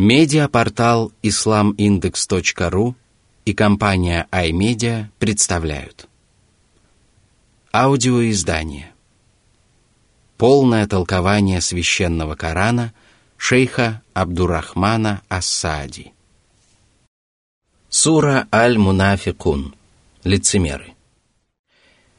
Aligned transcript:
Медиапортал 0.00 1.10
islamindex.ru 1.24 2.94
и 3.44 3.52
компания 3.52 4.28
iMedia 4.30 5.06
представляют. 5.18 6.06
Аудиоиздание. 7.72 8.92
Полное 10.36 10.86
толкование 10.86 11.60
священного 11.60 12.36
Корана 12.36 12.94
шейха 13.36 14.00
Абдурахмана 14.14 15.22
Ассади. 15.28 16.12
Сура 17.88 18.46
Аль-Мунафикун. 18.52 19.74
Лицемеры. 20.22 20.94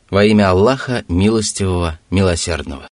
Во 0.09 0.25
имя 0.25 0.49
Аллаха, 0.49 1.05
милостивого, 1.07 1.97
милосердного. 2.09 2.89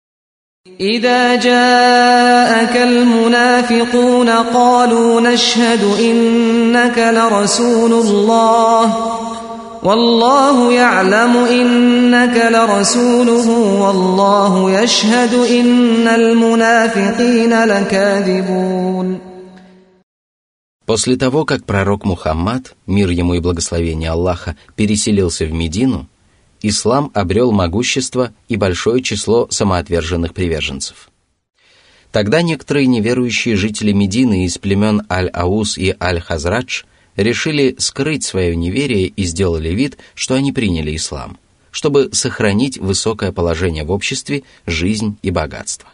إذا 0.80 1.34
جاءك 1.34 2.76
المنافقون 2.76 4.28
قالوا 4.28 5.20
نشهد 5.20 5.84
إنك 6.00 6.98
لرسول 6.98 7.92
الله 7.92 8.82
والله 9.82 10.72
يعلم 10.72 11.36
إنك 11.36 12.36
لرسوله 12.52 13.48
والله 13.82 14.82
يشهد 14.82 15.34
إن 15.34 16.08
المنافقين 16.08 17.64
لكاذبون 17.64 19.20
После 20.86 21.16
того, 21.18 21.44
как 21.44 21.66
пророк 21.66 22.06
Мухаммад, 22.06 22.74
мир 22.86 23.10
ему 23.10 23.34
и 23.34 23.40
благословение 23.40 24.10
Аллаха, 24.10 24.56
переселился 24.74 25.44
в 25.44 25.52
Медину, 25.52 26.06
ислам 26.63 27.11
обрел 27.13 27.51
могущество 27.51 28.33
и 28.47 28.55
большое 28.55 29.03
число 29.03 29.47
самоотверженных 29.51 30.33
приверженцев. 30.33 31.09
Тогда 32.11 32.41
некоторые 32.41 32.87
неверующие 32.87 33.55
жители 33.55 33.91
Медины 33.91 34.45
из 34.45 34.57
племен 34.57 35.03
Аль-Аус 35.09 35.77
и 35.77 35.95
Аль-Хазрадж 35.99 36.83
решили 37.15 37.75
скрыть 37.77 38.23
свое 38.23 38.55
неверие 38.55 39.07
и 39.07 39.23
сделали 39.23 39.69
вид, 39.69 39.97
что 40.15 40.35
они 40.35 40.51
приняли 40.51 40.95
ислам, 40.95 41.37
чтобы 41.71 42.09
сохранить 42.13 42.77
высокое 42.77 43.31
положение 43.31 43.83
в 43.83 43.91
обществе, 43.91 44.43
жизнь 44.65 45.17
и 45.21 45.31
богатство. 45.31 45.89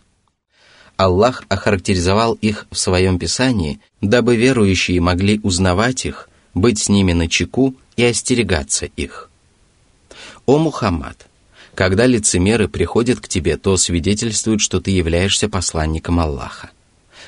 Аллах 0.97 1.45
охарактеризовал 1.47 2.33
их 2.33 2.67
в 2.69 2.77
своем 2.77 3.17
Писании, 3.17 3.79
дабы 4.01 4.35
верующие 4.35 4.99
могли 4.99 5.39
узнавать 5.41 6.05
их, 6.05 6.29
быть 6.53 6.79
с 6.79 6.89
ними 6.89 7.13
на 7.13 7.29
чеку 7.29 7.75
и 7.95 8.03
остерегаться 8.03 8.85
их. 8.85 9.28
«О 10.49 10.57
Мухаммад, 10.57 11.27
когда 11.75 12.07
лицемеры 12.07 12.67
приходят 12.67 13.19
к 13.19 13.27
тебе, 13.27 13.55
то 13.55 13.77
свидетельствуют, 13.77 14.61
что 14.61 14.81
ты 14.81 14.89
являешься 14.89 15.47
посланником 15.47 16.19
Аллаха. 16.19 16.71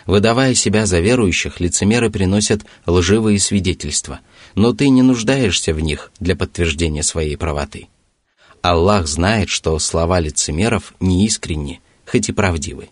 Выдавая 0.08 0.56
себя 0.56 0.88
за 0.88 1.02
верующих, 1.02 1.60
лицемеры 1.60 2.10
приносят 2.10 2.66
лживые 2.88 3.38
свидетельства, 3.38 4.22
но 4.56 4.74
ты 4.74 4.90
не 4.90 5.04
нуждаешься 5.04 5.72
в 5.72 5.80
них 5.82 6.12
для 6.20 6.36
подтверждения 6.36 7.04
своей 7.04 7.38
правоты. 7.38 7.90
Аллах 8.64 9.06
знает, 9.06 9.50
что 9.50 9.78
слова 9.78 10.20
лицемеров 10.20 10.96
неискренни, 11.00 11.80
хоть 12.08 12.30
и 12.30 12.32
правдивы. 12.32 12.90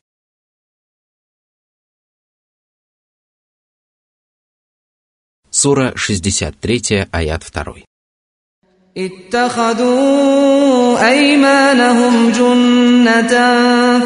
Сура 5.50 5.94
63, 5.96 7.08
аят 7.10 7.50
2. 7.52 7.89
اتخذوا 8.99 10.55
أيمانهم 11.09 12.31
جنة 12.31 13.35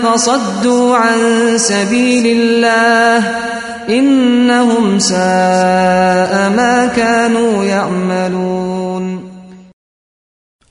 فصدوا 0.03 0.97
عن 0.97 1.19
سبيل 1.59 2.27
الله 2.27 3.19
إنهم 3.89 4.98
ساء 4.98 6.51
ما 6.57 6.92
كانوا 6.96 7.64
يعملون 7.64 9.29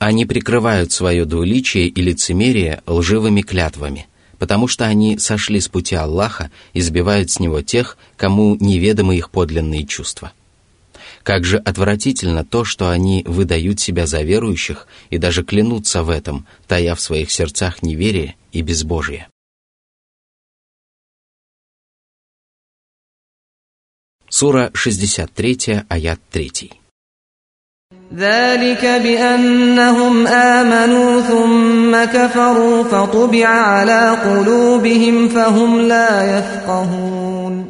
Они 0.00 0.24
прикрывают 0.24 0.92
свое 0.92 1.24
двуличие 1.24 1.86
и 1.88 2.00
лицемерие 2.00 2.82
лживыми 2.86 3.42
клятвами, 3.42 4.06
потому 4.38 4.68
что 4.68 4.84
они 4.84 5.18
сошли 5.18 5.60
с 5.60 5.68
пути 5.68 5.96
Аллаха 5.96 6.50
и 6.72 6.80
сбивают 6.80 7.30
с 7.30 7.40
него 7.40 7.62
тех, 7.62 7.98
кому 8.16 8.56
неведомы 8.58 9.16
их 9.16 9.30
подлинные 9.30 9.84
чувства – 9.84 10.38
как 11.22 11.44
же 11.44 11.58
отвратительно 11.58 12.44
то, 12.44 12.64
что 12.64 12.90
они 12.90 13.22
выдают 13.26 13.80
себя 13.80 14.06
за 14.06 14.22
верующих 14.22 14.86
и 15.10 15.18
даже 15.18 15.42
клянутся 15.42 16.02
в 16.02 16.10
этом, 16.10 16.46
тая 16.66 16.94
в 16.94 17.00
своих 17.00 17.30
сердцах 17.30 17.82
неверие 17.82 18.36
и 18.52 18.62
безбожие. 18.62 19.28
Сура 24.28 24.70
63, 24.74 25.84
аят 25.88 26.20
3. 26.30 26.78
ذلك 28.14 28.84
بأنهم 28.84 30.26
آمنوا 30.26 31.20
ثم 31.20 32.04
كفروا 32.04 32.82
فطبع 32.84 33.46
على 33.48 34.10
قلوبهم 34.24 35.28
فهم 35.28 35.80
لا 35.80 36.38
يفقهون 36.38 37.68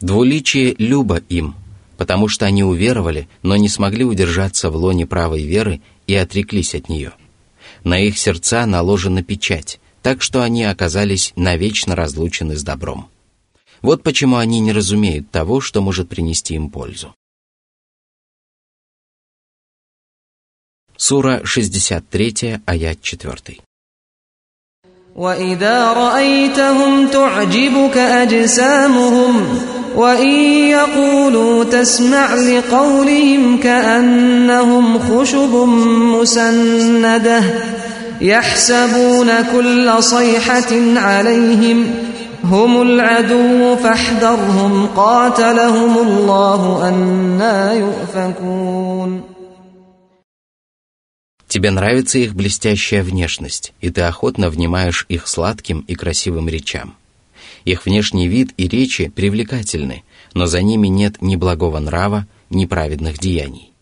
Двуличие 0.00 0.74
люба 0.78 1.20
им – 1.28 1.65
потому 1.96 2.28
что 2.28 2.46
они 2.46 2.64
уверовали, 2.64 3.28
но 3.42 3.56
не 3.56 3.68
смогли 3.68 4.04
удержаться 4.04 4.70
в 4.70 4.76
лоне 4.76 5.06
правой 5.06 5.44
веры 5.44 5.80
и 6.06 6.14
отреклись 6.14 6.74
от 6.74 6.88
нее. 6.88 7.12
На 7.84 7.98
их 8.00 8.18
сердца 8.18 8.66
наложена 8.66 9.22
печать, 9.22 9.80
так 10.02 10.22
что 10.22 10.42
они 10.42 10.64
оказались 10.64 11.32
навечно 11.36 11.94
разлучены 11.94 12.56
с 12.56 12.62
добром. 12.62 13.08
Вот 13.82 14.02
почему 14.02 14.36
они 14.36 14.60
не 14.60 14.72
разумеют 14.72 15.30
того, 15.30 15.60
что 15.60 15.80
может 15.82 16.08
принести 16.08 16.54
им 16.54 16.70
пользу. 16.70 17.14
Сура 20.96 21.40
63, 21.44 22.60
аят 22.66 23.02
4. 23.02 23.58
وإذا 25.14 25.92
رأيتهم 25.92 27.08
تعجبك 27.08 27.96
أجسامهم 27.96 29.58
وإن 29.96 30.32
يقولوا 30.68 31.64
تسمع 31.64 32.34
لقولهم 32.34 33.58
كأنهم 33.58 34.98
خشب 34.98 35.54
مسندة 36.18 37.42
يحسبون 38.20 39.28
كل 39.52 40.02
صيحة 40.02 40.72
عليهم 40.96 41.86
هم 42.44 42.82
العدو 42.82 43.76
فاحذرهم 43.76 44.86
قاتلهم 44.96 45.98
الله 45.98 46.88
أنا 46.88 47.72
يؤفكون 47.72 49.22
Тебе 51.52 51.70
нравится 51.70 52.18
их 52.18 52.34
блестящая 52.34 53.02
внешность, 53.02 53.74
и 53.82 53.90
ты 53.90 54.00
охотно 54.00 54.48
внимаешь 54.48 55.04
их 55.10 55.28
сладким 55.28 55.80
и 55.86 55.94
красивым 55.94 56.48
речам. 56.48 56.94
Их 57.67 57.85
внешний 57.85 58.29
вид 58.29 58.53
и 58.55 58.69
речи 58.69 59.09
привлекательны, 59.09 60.05
но 60.33 60.45
за 60.45 60.61
ними 60.61 60.87
нет 60.87 61.21
ни 61.21 61.35
благого 61.35 61.79
нрава, 61.79 62.25
ни 62.49 62.65
праведных 62.65 63.17
деяний. 63.19 63.73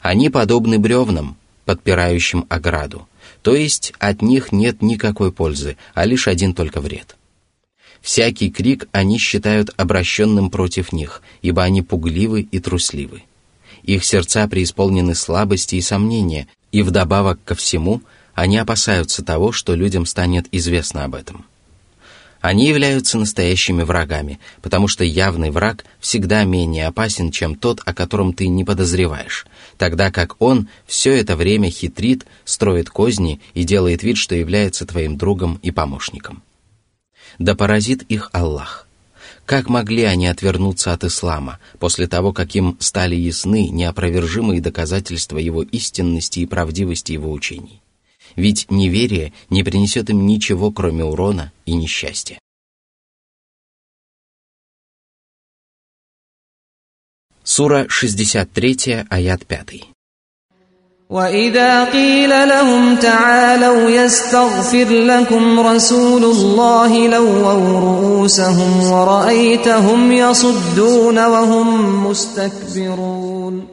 Они 0.00 0.30
подобны 0.30 0.78
бревнам, 0.78 1.36
подпирающим 1.66 2.46
ограду, 2.48 3.06
то 3.42 3.54
есть 3.54 3.92
от 3.98 4.22
них 4.22 4.50
нет 4.50 4.80
никакой 4.80 5.30
пользы, 5.30 5.76
а 5.92 6.06
лишь 6.06 6.26
один 6.26 6.54
только 6.54 6.80
вред. 6.80 7.16
Всякий 8.00 8.50
крик 8.50 8.88
они 8.92 9.18
считают 9.18 9.68
обращенным 9.76 10.48
против 10.48 10.90
них, 10.90 11.20
ибо 11.42 11.62
они 11.64 11.82
пугливы 11.82 12.40
и 12.40 12.60
трусливы. 12.60 13.24
Их 13.82 14.06
сердца 14.06 14.48
преисполнены 14.48 15.14
слабости 15.14 15.74
и 15.74 15.82
сомнения, 15.82 16.48
и 16.70 16.80
вдобавок 16.80 17.44
ко 17.44 17.54
всему 17.54 18.00
они 18.32 18.56
опасаются 18.56 19.22
того, 19.22 19.52
что 19.52 19.74
людям 19.74 20.06
станет 20.06 20.46
известно 20.50 21.04
об 21.04 21.14
этом– 21.14 21.44
они 22.42 22.66
являются 22.66 23.18
настоящими 23.18 23.84
врагами, 23.84 24.40
потому 24.62 24.88
что 24.88 25.04
явный 25.04 25.50
враг 25.50 25.84
всегда 26.00 26.42
менее 26.42 26.88
опасен, 26.88 27.30
чем 27.30 27.54
тот, 27.54 27.80
о 27.84 27.94
котором 27.94 28.34
ты 28.34 28.48
не 28.48 28.64
подозреваешь, 28.64 29.46
тогда 29.78 30.10
как 30.10 30.34
он 30.40 30.68
все 30.84 31.12
это 31.12 31.36
время 31.36 31.70
хитрит, 31.70 32.26
строит 32.44 32.90
козни 32.90 33.40
и 33.54 33.62
делает 33.62 34.02
вид, 34.02 34.16
что 34.16 34.34
является 34.34 34.84
твоим 34.84 35.16
другом 35.16 35.60
и 35.62 35.70
помощником. 35.70 36.42
Да 37.38 37.54
поразит 37.54 38.02
их 38.02 38.28
Аллах. 38.32 38.88
Как 39.46 39.68
могли 39.68 40.02
они 40.02 40.26
отвернуться 40.26 40.92
от 40.92 41.04
ислама 41.04 41.60
после 41.78 42.08
того, 42.08 42.32
как 42.32 42.56
им 42.56 42.76
стали 42.80 43.14
ясны 43.14 43.68
неопровержимые 43.68 44.60
доказательства 44.60 45.38
его 45.38 45.62
истинности 45.62 46.40
и 46.40 46.46
правдивости 46.46 47.12
его 47.12 47.30
учений? 47.30 47.81
ведь 48.35 48.69
неверие 48.69 49.33
не 49.49 49.63
принесет 49.63 50.09
им 50.09 50.25
ничего, 50.25 50.71
кроме 50.71 51.03
урона 51.03 51.51
и 51.65 51.73
несчастья. 51.73 52.39
Сура 57.43 57.87
63, 57.89 59.05
аят 59.09 59.43
5. 59.47 59.97
وإذا 61.09 61.91
قيل 61.91 62.29
لهم 62.29 62.95
تعالوا 62.95 63.89
يستغفر 63.89 64.89
لكم 64.89 65.59
رسول 65.59 66.23
الله 66.23 67.07
لووا 67.07 67.53
رؤوسهم 67.53 68.91
ورأيتهم 68.91 70.11
يصدون 70.11 71.25
وهم 71.25 72.07
مستكبرون 72.07 73.67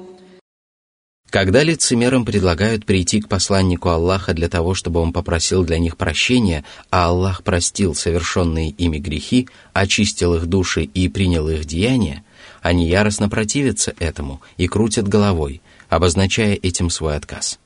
когда 1.29 1.61
лицемерам 1.61 2.25
предлагают 2.25 2.85
прийти 2.85 3.21
к 3.21 3.27
посланнику 3.27 3.89
Аллаха 3.89 4.33
для 4.33 4.49
того, 4.49 4.73
чтобы 4.73 4.99
он 4.99 5.13
попросил 5.13 5.63
для 5.63 5.77
них 5.77 5.95
прощения, 5.95 6.65
а 6.89 7.05
Аллах 7.05 7.43
простил 7.43 7.93
совершенные 7.93 8.69
ими 8.71 8.97
грехи, 8.97 9.47
очистил 9.73 10.33
их 10.35 10.47
души 10.47 10.83
и 10.83 11.07
принял 11.07 11.47
их 11.47 11.65
деяния, 11.65 12.23
они 12.61 12.87
яростно 12.87 13.29
противятся 13.29 13.93
этому 13.99 14.41
и 14.57 14.67
крутят 14.67 15.07
головой, 15.07 15.61
обозначая 15.87 16.55
этим 16.55 16.89
свой 16.89 17.15
отказ. 17.15 17.59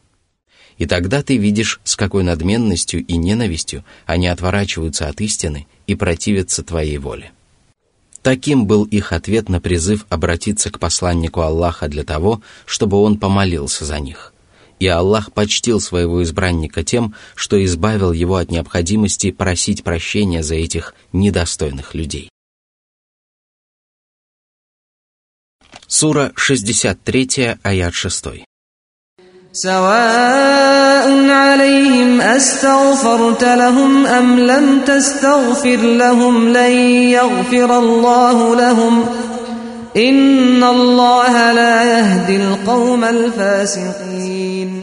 И 0.78 0.86
тогда 0.86 1.22
ты 1.22 1.38
видишь, 1.38 1.80
с 1.84 1.96
какой 1.96 2.24
надменностью 2.24 3.06
и 3.06 3.16
ненавистью 3.16 3.86
они 4.06 4.28
отворачиваются 4.28 5.08
от 5.08 5.22
истины 5.22 5.68
и 5.88 5.96
противятся 5.96 6.64
твоей 6.64 6.98
воле. 6.98 7.32
Таким 8.24 8.66
был 8.66 8.86
их 8.86 9.12
ответ 9.12 9.50
на 9.50 9.60
призыв 9.60 10.06
обратиться 10.10 10.72
к 10.72 10.80
посланнику 10.80 11.42
Аллаха 11.42 11.90
для 11.90 12.06
того, 12.06 12.42
чтобы 12.66 12.98
он 12.98 13.20
помолился 13.20 13.84
за 13.84 14.00
них. 14.00 14.34
И 14.80 14.88
Аллах 14.88 15.34
почтил 15.34 15.82
своего 15.82 16.24
избранника 16.24 16.84
тем, 16.84 17.16
что 17.36 17.64
избавил 17.64 18.14
его 18.14 18.38
от 18.38 18.50
необходимости 18.50 19.32
просить 19.32 19.84
прощения 19.84 20.42
за 20.42 20.56
этих 20.56 20.96
недостойных 21.12 21.94
людей. 21.94 22.30
Сура 25.88 26.32
63, 26.36 27.58
аят 27.62 27.94
6. 27.94 28.26
سواء 29.53 31.31
عليهم 31.31 32.21
أستغفرت 32.21 33.45
لهم 33.45 34.07
أم 34.07 34.39
لم 34.41 34.81
تستغفر 34.85 35.77
لهم 35.77 36.49
لن 36.49 36.73
يغفر 37.11 37.79
الله 37.79 38.57
لهم 38.57 39.05
إن 39.97 40.65
الله 40.65 41.53
لا 41.53 41.99
يهدي 41.99 42.37
القوم 42.37 43.05
الفاسقين 43.05 44.83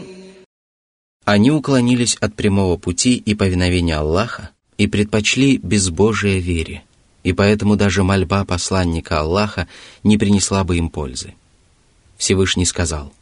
Они 1.24 1.50
уклонились 1.50 2.16
от 2.20 2.34
прямого 2.36 2.76
пути 2.76 3.16
и 3.16 3.34
повиновения 3.34 3.96
Аллаха 3.96 4.50
и 4.78 4.86
предпочли 4.86 5.56
безбожие 5.56 6.38
вере, 6.38 6.84
и 7.24 7.32
поэтому 7.32 7.76
даже 7.76 8.04
мольба 8.04 8.44
посланника 8.44 9.20
Аллаха 9.20 9.66
не 10.04 10.18
принесла 10.18 10.62
бы 10.62 10.76
им 10.76 10.88
пользы. 10.88 11.34
Всевышний 12.16 12.64
сказал – 12.64 13.19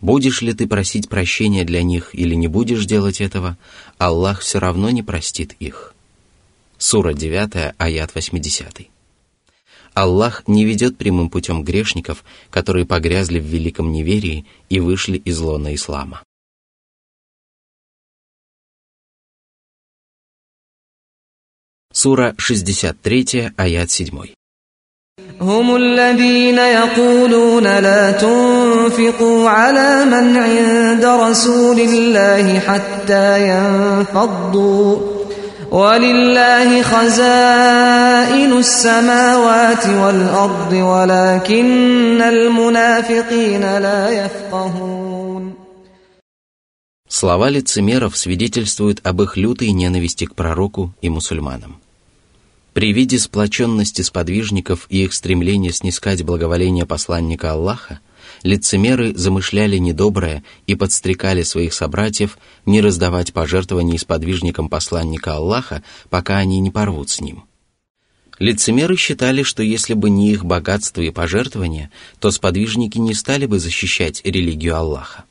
Будешь 0.00 0.42
ли 0.42 0.52
ты 0.52 0.66
просить 0.66 1.08
прощения 1.08 1.64
для 1.64 1.82
них 1.82 2.10
или 2.12 2.34
не 2.34 2.48
будешь 2.48 2.86
делать 2.86 3.20
этого, 3.20 3.56
Аллах 3.98 4.40
все 4.40 4.58
равно 4.58 4.90
не 4.90 5.02
простит 5.02 5.54
их. 5.60 5.94
Сура 6.76 7.12
9, 7.14 7.74
аят 7.78 8.14
80. 8.14 8.88
Аллах 9.94 10.42
не 10.48 10.64
ведет 10.64 10.96
прямым 10.96 11.30
путем 11.30 11.62
грешников, 11.62 12.24
которые 12.50 12.86
погрязли 12.86 13.38
в 13.38 13.44
великом 13.44 13.92
неверии 13.92 14.44
и 14.68 14.80
вышли 14.80 15.18
из 15.18 15.38
лона 15.38 15.74
ислама. 15.74 16.22
Сура 21.92 22.34
63, 22.38 23.52
аят 23.56 23.90
7. 23.90 24.34
هم 25.40 25.76
الذين 25.76 26.58
يقولون 26.58 27.64
لا 27.64 28.12
تنفقوا 28.12 28.55
على 29.48 30.04
من 30.04 30.36
عند 30.36 31.04
رسول 31.04 31.80
الله 31.80 32.58
حتى 32.58 33.48
ينفضوا 33.48 34.96
ولله 35.70 36.82
خزائن 36.82 38.52
السماوات 38.52 39.86
والأرض 39.86 40.72
ولكن 40.72 42.22
المنافقين 42.22 43.60
لا 43.78 44.10
يفقهون 44.10 45.52
Слова 47.08 47.50
лицемеров 47.50 48.16
свидетельствуют 48.16 49.00
об 49.04 49.20
их 49.22 49.36
лютой 49.36 49.70
ненависти 49.72 50.24
к 50.24 50.34
пророку 50.34 50.94
и 51.02 51.10
мусульманам. 51.10 51.76
При 52.72 52.92
виде 52.94 53.18
сплоченности 53.18 54.00
сподвижников 54.00 54.86
и 54.88 55.04
их 55.04 55.12
стремления 55.12 55.72
снискать 55.72 56.22
благоволение 56.24 56.86
посланника 56.86 57.52
Аллаха, 57.52 58.00
лицемеры 58.43 59.15
замышляли 59.15 59.77
недоброе 59.77 60.43
и 60.65 60.75
подстрекали 60.75 61.43
своих 61.43 61.73
собратьев 61.73 62.37
не 62.65 62.81
раздавать 62.81 63.33
пожертвований 63.33 63.97
сподвижникам 63.97 64.69
посланника 64.69 65.33
Аллаха, 65.33 65.83
пока 66.09 66.37
они 66.37 66.59
не 66.59 66.71
порвут 66.71 67.09
с 67.09 67.21
ним. 67.21 67.43
Лицемеры 68.39 68.95
считали, 68.97 69.41
что 69.41 69.63
если 69.63 69.93
бы 69.93 70.09
не 70.09 70.31
их 70.31 70.45
богатство 70.45 71.01
и 71.01 71.09
пожертвования, 71.09 71.89
то 72.19 72.29
сподвижники 72.29 72.97
не 72.99 73.13
стали 73.13 73.47
бы 73.47 73.59
защищать 73.59 74.21
религию 74.23 74.75
Аллаха. 74.75 75.25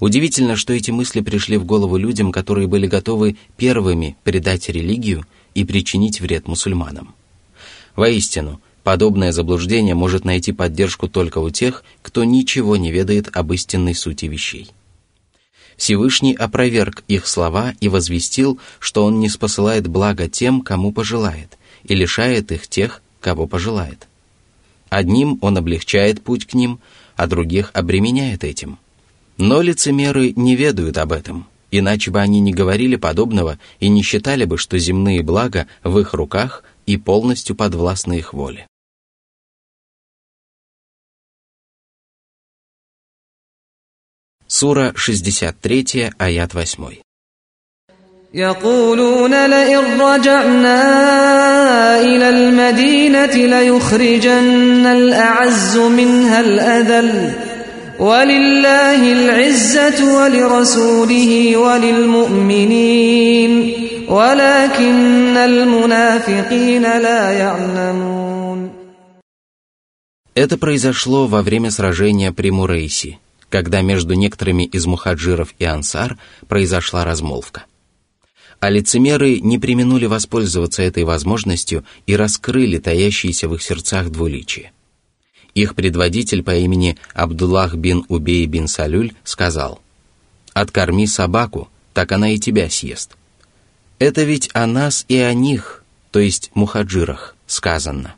Удивительно, 0.00 0.56
что 0.56 0.74
эти 0.74 0.90
мысли 0.90 1.20
пришли 1.20 1.56
в 1.56 1.64
голову 1.64 1.96
людям, 1.96 2.32
которые 2.32 2.68
были 2.68 2.86
готовы 2.86 3.36
первыми 3.56 4.16
предать 4.24 4.68
религию 4.68 5.24
и 5.54 5.64
причинить 5.64 6.20
вред 6.20 6.46
мусульманам. 6.46 7.14
Воистину, 7.94 8.60
подобное 8.82 9.32
заблуждение 9.32 9.94
может 9.94 10.26
найти 10.26 10.52
поддержку 10.52 11.08
только 11.08 11.38
у 11.38 11.48
тех, 11.48 11.82
кто 12.06 12.22
ничего 12.22 12.76
не 12.76 12.92
ведает 12.92 13.36
об 13.36 13.52
истинной 13.52 13.96
сути 13.96 14.26
вещей. 14.26 14.70
Всевышний 15.76 16.34
опроверг 16.34 17.02
их 17.08 17.26
слова 17.26 17.74
и 17.80 17.88
возвестил, 17.88 18.60
что 18.78 19.04
он 19.04 19.18
не 19.18 19.28
спосылает 19.28 19.88
благо 19.88 20.28
тем, 20.28 20.60
кому 20.60 20.92
пожелает, 20.92 21.58
и 21.82 21.96
лишает 21.96 22.52
их 22.52 22.68
тех, 22.68 23.02
кого 23.20 23.48
пожелает. 23.48 24.06
Одним 24.88 25.38
он 25.40 25.58
облегчает 25.58 26.22
путь 26.22 26.46
к 26.46 26.54
ним, 26.54 26.78
а 27.16 27.26
других 27.26 27.72
обременяет 27.74 28.44
этим. 28.44 28.78
Но 29.36 29.60
лицемеры 29.60 30.32
не 30.36 30.54
ведают 30.54 30.98
об 30.98 31.10
этом– 31.10 31.48
иначе 31.72 32.12
бы 32.12 32.20
они 32.20 32.38
не 32.38 32.52
говорили 32.52 32.94
подобного 32.94 33.58
и 33.80 33.88
не 33.88 34.02
считали 34.02 34.44
бы, 34.44 34.58
что 34.58 34.78
земные 34.78 35.24
блага 35.24 35.66
в 35.82 35.98
их 35.98 36.14
руках 36.14 36.62
и 36.86 36.96
полностью 36.96 37.56
подвластны 37.56 38.18
их 38.18 38.32
воле. 38.32 38.68
Сура 44.55 44.93
63, 44.95 46.11
аят 46.19 46.51
8. 46.51 47.01
يقولون 48.33 49.45
لئن 49.45 50.01
رجعنا 50.01 50.81
إلى 52.01 52.29
المدينة 52.29 53.35
ليخرجن 53.35 54.85
الأعز 54.85 55.77
منها 55.77 56.39
الأذل 56.39 57.33
ولله 57.99 59.11
العزة 59.13 60.15
ولرسوله 60.15 61.57
وللمؤمنين 61.57 63.51
ولكن 64.09 65.37
المنافقين 65.37 66.81
لا 66.81 67.31
يعلمون 67.31 68.71
Это 70.33 70.57
произошло 70.57 71.27
во 71.27 71.41
время 71.41 71.71
сражения 71.71 72.31
при 72.31 72.51
Мурейси, 72.51 73.19
когда 73.56 73.80
между 73.80 74.12
некоторыми 74.12 74.64
из 74.64 74.84
мухаджиров 74.84 75.54
и 75.58 75.64
ансар 75.64 76.18
произошла 76.46 77.06
размолвка. 77.06 77.64
А 78.60 78.68
лицемеры 78.68 79.40
не 79.40 79.58
применули 79.58 80.04
воспользоваться 80.04 80.82
этой 80.82 81.04
возможностью 81.04 81.82
и 82.06 82.16
раскрыли 82.16 82.76
таящиеся 82.76 83.48
в 83.48 83.54
их 83.54 83.62
сердцах 83.62 84.10
двуличие. 84.10 84.72
Их 85.54 85.74
предводитель 85.74 86.42
по 86.42 86.54
имени 86.54 86.98
Абдуллах 87.14 87.76
бин 87.76 88.04
Убей 88.08 88.44
бин 88.44 88.68
Салюль 88.68 89.14
сказал, 89.24 89.80
«Откорми 90.52 91.06
собаку, 91.06 91.70
так 91.94 92.12
она 92.12 92.32
и 92.32 92.38
тебя 92.38 92.68
съест». 92.68 93.16
Это 93.98 94.24
ведь 94.24 94.50
о 94.52 94.66
нас 94.66 95.06
и 95.08 95.16
о 95.16 95.32
них, 95.32 95.82
то 96.10 96.20
есть 96.20 96.50
мухаджирах, 96.52 97.34
сказано. 97.46 98.16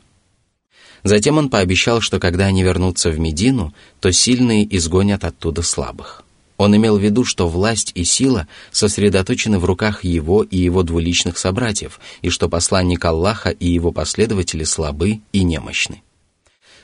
Затем 1.03 1.37
он 1.37 1.49
пообещал, 1.49 2.01
что 2.01 2.19
когда 2.19 2.45
они 2.45 2.63
вернутся 2.63 3.09
в 3.09 3.19
Медину, 3.19 3.73
то 3.99 4.11
сильные 4.11 4.67
изгонят 4.75 5.23
оттуда 5.23 5.61
слабых. 5.61 6.23
Он 6.57 6.75
имел 6.75 6.97
в 6.97 7.01
виду, 7.01 7.23
что 7.23 7.47
власть 7.47 7.93
и 7.95 8.03
сила 8.03 8.47
сосредоточены 8.71 9.59
в 9.59 9.65
руках 9.65 10.03
его 10.03 10.43
и 10.43 10.57
его 10.57 10.83
двуличных 10.83 11.37
собратьев, 11.37 12.01
и 12.21 12.29
что 12.29 12.49
посланник 12.49 13.05
Аллаха 13.05 13.49
и 13.49 13.67
его 13.67 13.93
последователи 13.93 14.65
слабы 14.65 15.21
и 15.31 15.43
немощны. 15.43 16.01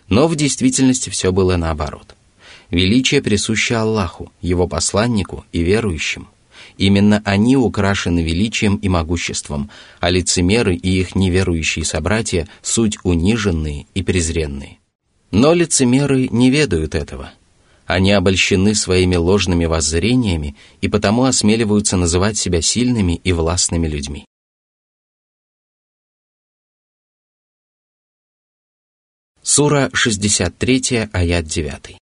Но 0.07 0.27
в 0.27 0.35
действительности 0.37 1.09
все 1.09 1.33
было 1.33 1.57
наоборот. 1.57 2.15
Величие 2.69 3.21
присуще 3.21 3.75
Аллаху, 3.75 4.31
Его 4.41 4.67
посланнику 4.67 5.45
и 5.51 5.61
верующим. 5.61 6.29
Именно 6.77 7.21
они 7.25 7.55
украшены 7.55 8.21
величием 8.21 8.75
и 8.77 8.89
могуществом, 8.89 9.69
а 9.99 10.09
лицемеры 10.09 10.75
и 10.75 10.99
их 10.99 11.15
неверующие 11.15 11.85
собратья– 11.85 12.47
суть 12.61 12.97
униженные 13.03 13.87
и 13.93 14.03
презренные. 14.03 14.79
Но 15.31 15.53
лицемеры 15.53 16.27
не 16.29 16.49
ведают 16.49 16.95
этого. 16.95 17.31
Они 17.85 18.11
обольщены 18.11 18.73
своими 18.73 19.15
ложными 19.15 19.65
воззрениями 19.65 20.55
и 20.81 20.87
потому 20.87 21.23
осмеливаются 21.23 21.97
называть 21.97 22.37
себя 22.37 22.61
сильными 22.61 23.21
и 23.23 23.31
властными 23.31 23.87
людьми. 23.87 24.25
Сура 29.43 29.91
63, 29.93 31.09
аят 31.13 31.45
9. 31.45 31.97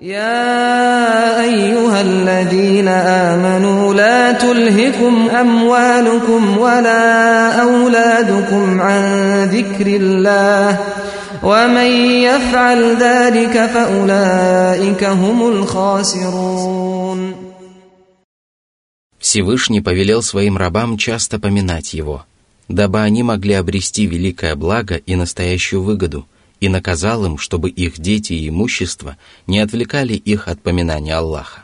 يا 0.00 1.44
أيها 1.44 2.00
الذين 2.00 2.88
آمنوا 2.88 3.94
لا 3.94 4.32
تلهكم 4.32 5.28
أموالكم 5.28 6.58
ولا 6.58 7.52
أولادكم 7.62 8.80
عن 8.80 9.02
ذكر 9.44 9.86
الله 9.86 10.78
ومن 11.42 11.90
يفعل 12.24 12.96
ذلك 12.96 13.66
فأولئك 13.66 15.04
هم 15.04 15.48
الخاسرون 15.48 17.34
Всевышний 19.18 19.82
повелел 19.82 20.22
своим 20.22 20.56
рабам 20.56 20.96
часто 20.96 21.38
поминать 21.38 21.92
его, 21.92 22.24
дабы 22.68 23.02
они 23.02 23.22
могли 23.22 23.52
обрести 23.52 24.06
великое 24.06 24.56
благо 24.56 24.96
и 24.96 25.14
настоящую 25.14 25.82
выгоду – 25.82 26.33
и 26.65 26.69
наказал 26.69 27.23
им, 27.25 27.37
чтобы 27.37 27.69
их 27.69 27.99
дети 27.99 28.33
и 28.33 28.49
имущество 28.49 29.17
не 29.45 29.59
отвлекали 29.59 30.15
их 30.15 30.47
от 30.47 30.63
поминания 30.63 31.15
Аллаха. 31.15 31.63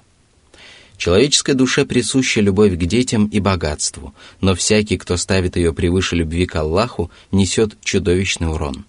Человеческой 0.95 1.55
душе 1.55 1.85
присуща 1.85 2.39
любовь 2.39 2.73
к 2.73 2.85
детям 2.85 3.25
и 3.25 3.39
богатству, 3.39 4.13
но 4.41 4.53
всякий, 4.53 4.97
кто 4.97 5.17
ставит 5.17 5.55
ее 5.55 5.73
превыше 5.73 6.15
любви 6.15 6.45
к 6.45 6.55
Аллаху, 6.55 7.09
несет 7.31 7.81
чудовищный 7.83 8.51
урон. 8.51 8.85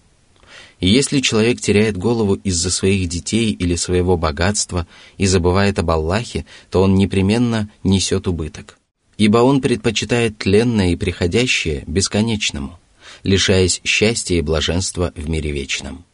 И 0.79 0.87
если 0.87 1.19
человек 1.19 1.59
теряет 1.59 1.97
голову 1.97 2.35
из-за 2.35 2.69
своих 2.69 3.09
детей 3.09 3.51
или 3.51 3.75
своего 3.75 4.15
богатства 4.15 4.85
и 5.17 5.25
забывает 5.25 5.79
об 5.79 5.89
Аллахе, 5.89 6.45
то 6.69 6.83
он 6.83 6.93
непременно 6.93 7.71
несет 7.83 8.27
убыток. 8.27 8.77
Ибо 9.17 9.39
он 9.39 9.61
предпочитает 9.61 10.37
тленное 10.37 10.91
и 10.91 10.95
приходящее 10.95 11.83
бесконечному 11.87 12.77
лишаясь 13.23 13.81
счастья 13.83 14.35
и 14.35 14.41
блаженства 14.41 15.11
в 15.15 15.29
мире 15.29 15.51
вечном. 15.51 16.05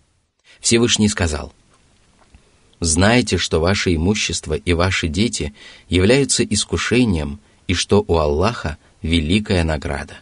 Всевышний 0.60 1.10
сказал, 1.10 1.54
«Знайте, 2.80 3.38
что 3.38 3.60
ваше 3.60 3.96
имущество 3.96 4.54
и 4.54 4.74
ваши 4.74 5.08
дети 5.08 5.54
являются 5.90 6.44
искушением 6.46 7.40
и 7.68 7.74
что 7.74 8.04
у 8.08 8.18
Аллаха 8.18 8.78
великая 9.02 9.64
награда». 9.64 10.20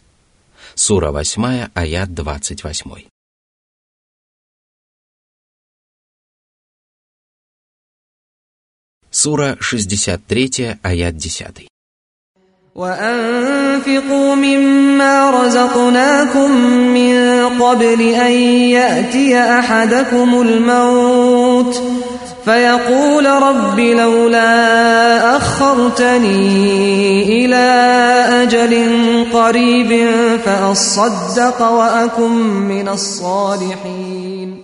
Сура 0.76 1.12
8, 1.12 1.70
аят 1.74 2.14
28. 2.14 3.08
Сура 9.10 9.58
63, 9.60 10.78
аят 10.84 11.18
10. 11.18 11.68
وأنفقوا 12.77 14.35
مما 14.35 15.31
رزقناكم 15.31 16.51
من 16.95 17.49
قبل 17.61 18.01
أن 18.01 18.33
يأتي 18.73 19.39
أحدكم 19.39 20.41
الموت 20.41 21.83
فيقول 22.45 23.27
رب 23.27 23.81
لولا 23.81 25.37
أخرتني 25.37 27.23
إلى 27.45 27.67
أجل 28.43 28.75
قريب 29.33 30.11
فأصدق 30.45 31.63
وأكن 31.63 32.33
من 32.69 32.89
الصالحين 32.89 34.63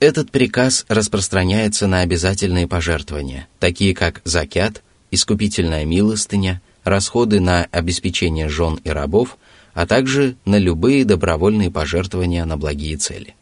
Этот 0.00 0.30
приказ 0.30 0.84
распространяется 0.88 1.88
на 1.88 2.02
обязательные 2.02 2.68
пожертвования, 2.68 3.48
такие 3.58 3.94
как 3.94 4.20
закят – 4.24 4.88
искупительная 5.13 5.85
милостыня, 5.85 6.61
расходы 6.83 7.39
на 7.39 7.65
обеспечение 7.65 8.49
жен 8.49 8.79
и 8.83 8.89
рабов, 8.89 9.37
а 9.75 9.85
также 9.85 10.35
на 10.43 10.57
любые 10.57 11.05
добровольные 11.05 11.69
пожертвования 11.69 12.45
на 12.45 12.57
благие 12.57 12.97
цели. 12.97 13.35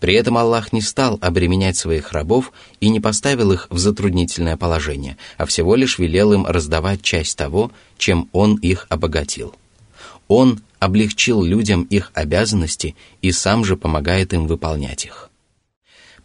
При 0.00 0.14
этом 0.14 0.36
Аллах 0.36 0.72
не 0.72 0.82
стал 0.82 1.18
обременять 1.22 1.76
своих 1.76 2.12
рабов 2.12 2.52
и 2.80 2.88
не 2.88 3.00
поставил 3.00 3.52
их 3.52 3.68
в 3.70 3.78
затруднительное 3.78 4.56
положение, 4.56 5.16
а 5.38 5.46
всего 5.46 5.76
лишь 5.76 5.98
велел 5.98 6.32
им 6.32 6.44
раздавать 6.44 7.02
часть 7.02 7.38
того, 7.38 7.70
чем 7.96 8.28
Он 8.32 8.56
их 8.56 8.86
обогатил. 8.90 9.54
Он 10.26 10.60
облегчил 10.80 11.42
людям 11.42 11.84
их 11.84 12.10
обязанности 12.14 12.96
и 13.22 13.30
сам 13.30 13.64
же 13.64 13.76
помогает 13.76 14.34
им 14.34 14.46
выполнять 14.48 15.04
их. 15.04 15.30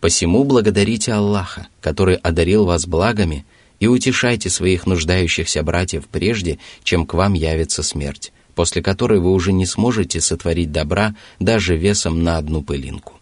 Посему 0.01 0.43
благодарите 0.43 1.13
Аллаха, 1.13 1.67
который 1.81 2.15
одарил 2.15 2.65
вас 2.65 2.87
благами– 2.87 3.45
и 3.79 3.88
утешайте 3.88 4.50
своих 4.50 4.86
нуждающихся 4.86 5.63
братьев 5.63 6.07
прежде, 6.12 6.59
чем 6.83 7.05
к 7.05 7.13
вам 7.13 7.33
явится 7.33 7.83
смерть, 7.83 8.31
после 8.55 8.81
которой 8.81 9.19
вы 9.19 9.31
уже 9.31 9.53
не 9.53 9.65
сможете 9.65 10.21
сотворить 10.21 10.71
добра 10.71 11.15
даже 11.39 11.75
весом 11.77 12.24
на 12.24 12.38
одну 12.38 12.62
пылинку. 12.62 13.13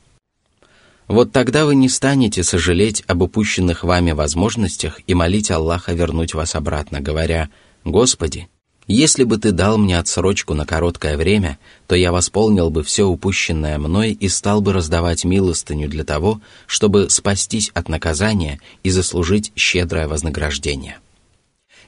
Вот 1.08 1.32
тогда 1.32 1.66
вы 1.66 1.76
не 1.76 1.88
станете 1.88 2.44
сожалеть 2.44 3.04
об 3.08 3.22
упущенных 3.22 3.84
вами 3.84 4.12
возможностях 4.12 5.00
и 5.08 5.14
молить 5.14 5.52
Аллаха 5.52 5.94
вернуть 5.94 6.34
вас 6.34 6.54
обратно, 6.56 7.00
говоря 7.00 7.50
«Господи, 7.86 8.50
если 8.88 9.26
бы 9.26 9.38
ты 9.38 9.52
дал 9.52 9.78
мне 9.78 10.00
отсрочку 10.00 10.54
на 10.54 10.66
короткое 10.66 11.18
время, 11.18 11.60
то 11.88 11.96
я 11.96 12.12
восполнил 12.12 12.70
бы 12.70 12.84
все 12.84 13.04
упущенное 13.04 13.78
мной 13.78 14.14
и 14.14 14.30
стал 14.30 14.62
бы 14.62 14.72
раздавать 14.72 15.26
милостыню 15.26 15.90
для 15.90 16.06
того, 16.06 16.40
чтобы 16.66 17.10
спастись 17.10 17.70
от 17.74 17.90
наказания 17.90 18.62
и 18.84 18.90
заслужить 18.90 19.52
щедрое 19.56 20.08
вознаграждение. 20.08 21.00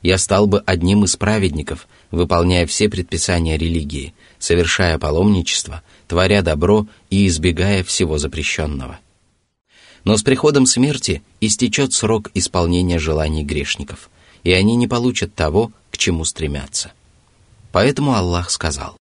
Я 0.02 0.18
стал 0.18 0.48
бы 0.48 0.62
одним 0.66 1.06
из 1.06 1.16
праведников, 1.16 1.88
выполняя 2.12 2.66
все 2.66 2.90
предписания 2.90 3.58
религии, 3.58 4.14
совершая 4.38 4.98
паломничество, 4.98 5.84
творя 6.08 6.42
добро 6.42 6.88
и 7.10 7.28
избегая 7.28 7.84
всего 7.84 8.18
запрещенного. 8.18 9.00
Но 10.06 10.16
с 10.16 10.24
приходом 10.24 10.66
смерти 10.66 11.22
истечет 11.42 11.94
срок 11.94 12.32
исполнения 12.34 13.00
желаний 13.00 13.44
грешников, 13.44 14.10
и 14.43 14.53
они 14.53 14.77
не 14.77 14.87
получат 14.87 15.35
того, 15.35 15.73
к 15.91 15.97
чему 15.97 16.25
стремятся. 16.25 16.93
Поэтому 17.73 18.15
Аллах 18.15 18.51
сказал, 18.51 18.97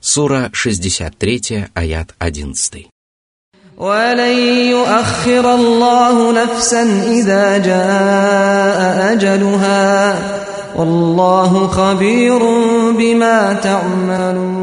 Сура 0.00 0.50
63, 0.52 1.68
аят 1.74 2.14
11. 2.18 2.88
ولن 3.78 4.38
يؤخر 4.70 5.54
الله 5.54 6.32
نفسا 6.32 6.82
إذا 7.10 7.58
جاء 7.58 9.12
أجلها 9.12 10.18
والله 10.76 11.68
خبير 11.68 12.38
بما 12.92 13.52
تعملون 13.52 14.57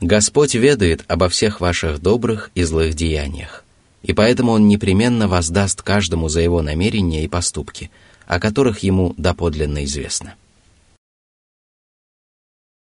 Господь 0.00 0.54
ведает 0.54 1.04
обо 1.08 1.28
всех 1.28 1.60
ваших 1.60 2.00
добрых 2.00 2.50
и 2.54 2.62
злых 2.64 2.94
деяниях, 2.94 3.64
и 4.02 4.12
поэтому 4.12 4.52
Он 4.52 4.68
непременно 4.68 5.26
воздаст 5.26 5.82
каждому 5.82 6.28
за 6.28 6.40
его 6.40 6.62
намерения 6.62 7.24
и 7.24 7.28
поступки, 7.28 7.90
о 8.26 8.38
которых 8.38 8.80
ему 8.80 9.14
доподлинно 9.16 9.84
известно. 9.84 10.34